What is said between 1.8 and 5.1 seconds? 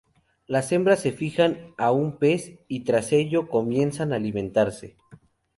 un pez y, tras ello, comienzan a alimentarse.